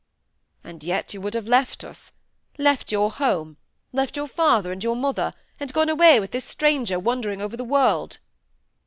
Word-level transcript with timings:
"And 0.63 0.83
yet 0.83 1.13
you 1.13 1.21
would 1.21 1.35
have 1.35 1.47
left 1.47 1.83
us, 1.83 2.11
left 2.57 2.91
your 2.91 3.11
home, 3.11 3.57
left 3.93 4.17
your 4.17 4.25
father 4.27 4.71
and 4.71 4.83
your 4.83 4.95
mother, 4.95 5.31
and 5.59 5.71
gone 5.71 5.89
away 5.89 6.19
with 6.19 6.31
this 6.31 6.45
stranger, 6.45 6.97
wandering 6.97 7.39
over 7.39 7.55
the 7.55 7.63
world." 7.63 8.17